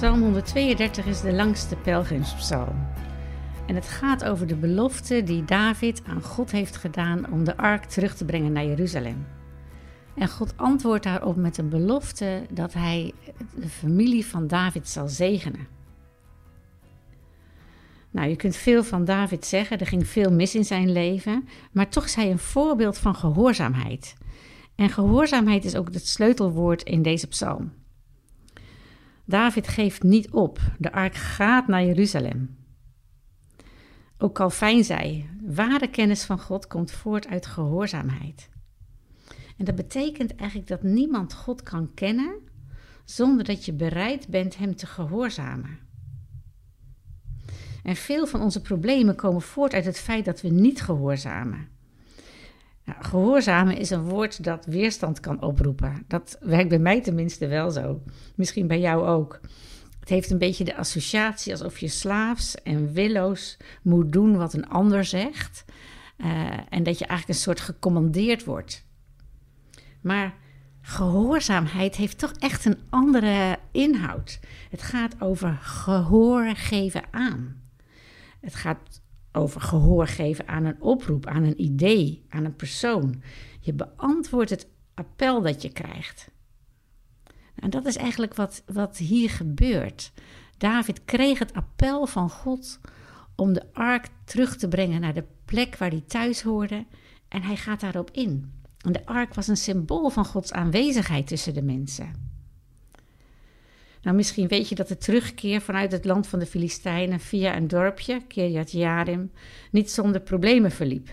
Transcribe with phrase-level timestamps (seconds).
[0.00, 2.86] Psalm 132 is de langste pelgrimspsalm.
[3.66, 7.84] En het gaat over de belofte die David aan God heeft gedaan om de ark
[7.84, 9.26] terug te brengen naar Jeruzalem.
[10.16, 13.12] En God antwoordt daarop met een belofte dat hij
[13.54, 15.68] de familie van David zal zegenen.
[18.10, 21.88] Nou, je kunt veel van David zeggen, er ging veel mis in zijn leven, maar
[21.88, 24.14] toch is hij een voorbeeld van gehoorzaamheid.
[24.74, 27.79] En gehoorzaamheid is ook het sleutelwoord in deze psalm.
[29.30, 32.58] David geeft niet op, de ark gaat naar Jeruzalem.
[34.18, 38.48] Ook Calvijn zei: ware kennis van God komt voort uit gehoorzaamheid.
[39.56, 42.34] En dat betekent eigenlijk dat niemand God kan kennen
[43.04, 45.78] zonder dat je bereid bent Hem te gehoorzamen.
[47.82, 51.68] En veel van onze problemen komen voort uit het feit dat we niet gehoorzamen.
[52.90, 56.04] Nou, gehoorzamen is een woord dat weerstand kan oproepen.
[56.06, 58.02] Dat werkt bij mij tenminste wel zo.
[58.34, 59.40] Misschien bij jou ook.
[60.00, 64.68] Het heeft een beetje de associatie alsof je slaafs en willoos moet doen wat een
[64.68, 65.64] ander zegt.
[66.18, 68.84] Uh, en dat je eigenlijk een soort gecommandeerd wordt.
[70.00, 70.34] Maar
[70.80, 74.40] gehoorzaamheid heeft toch echt een andere inhoud.
[74.70, 77.62] Het gaat over gehoor geven aan.
[78.40, 79.00] Het gaat
[79.32, 83.22] over gehoor geven aan een oproep, aan een idee, aan een persoon.
[83.60, 86.30] Je beantwoordt het appel dat je krijgt.
[87.54, 90.12] En dat is eigenlijk wat, wat hier gebeurt.
[90.58, 92.80] David kreeg het appel van God
[93.36, 96.86] om de ark terug te brengen naar de plek waar hij thuis hoorde
[97.28, 98.52] en hij gaat daarop in.
[98.78, 102.29] En de ark was een symbool van Gods aanwezigheid tussen de mensen.
[104.02, 107.68] Nou, misschien weet je dat de terugkeer vanuit het land van de Filistijnen via een
[107.68, 109.32] dorpje, Kirjat Jarim,
[109.70, 111.08] niet zonder problemen verliep.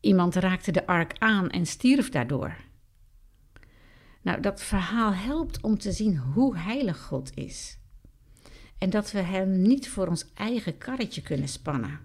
[0.00, 2.56] Iemand raakte de ark aan en stierf daardoor.
[4.22, 7.78] Nou, dat verhaal helpt om te zien hoe heilig God is.
[8.78, 12.00] En dat we Hem niet voor ons eigen karretje kunnen spannen.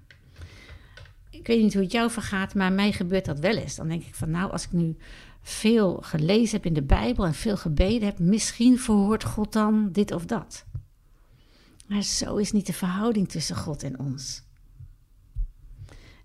[1.37, 3.75] Ik weet niet hoe het jou vergaat, maar mij gebeurt dat wel eens.
[3.75, 4.97] Dan denk ik van, nou, als ik nu
[5.41, 10.11] veel gelezen heb in de Bijbel en veel gebeden heb, misschien verhoort God dan dit
[10.11, 10.65] of dat.
[11.87, 14.45] Maar zo is niet de verhouding tussen God en ons.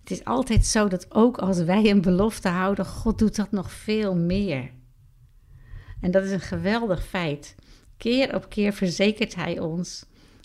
[0.00, 3.72] Het is altijd zo dat ook als wij een belofte houden, God doet dat nog
[3.72, 4.70] veel meer.
[6.00, 7.54] En dat is een geweldig feit.
[7.96, 10.04] Keer op keer verzekert Hij ons,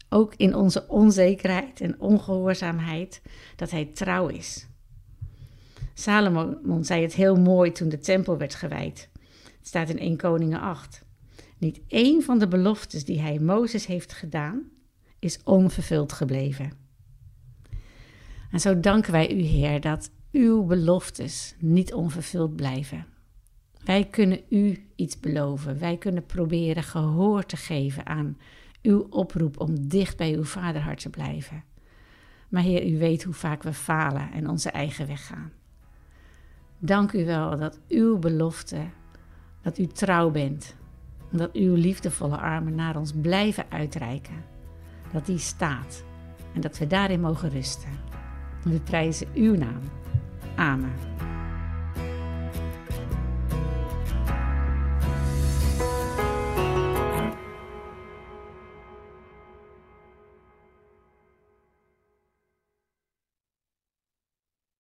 [0.09, 3.22] ook in onze onzekerheid en ongehoorzaamheid,
[3.56, 4.68] dat Hij trouw is.
[5.94, 9.09] Salomon zei het heel mooi toen de tempel werd gewijd.
[9.57, 11.06] Het staat in 1 Koningen 8.
[11.57, 14.63] Niet één van de beloftes die hij Mozes heeft gedaan,
[15.19, 16.72] is onvervuld gebleven.
[18.51, 23.06] En zo danken wij u, Heer, dat uw beloftes niet onvervuld blijven.
[23.84, 25.79] Wij kunnen u iets beloven.
[25.79, 28.38] Wij kunnen proberen gehoor te geven aan
[28.81, 31.63] uw oproep om dicht bij uw vaderhart te blijven.
[32.49, 35.51] Maar Heer, u weet hoe vaak we falen en onze eigen weg gaan.
[36.79, 38.85] Dank u wel dat uw belofte,
[39.61, 40.75] dat u trouw bent,
[41.31, 44.43] dat uw liefdevolle armen naar ons blijven uitreiken,
[45.13, 46.03] dat die staat
[46.53, 47.91] en dat we daarin mogen rusten.
[48.63, 49.81] We prijzen uw naam.
[50.55, 51.26] Amen.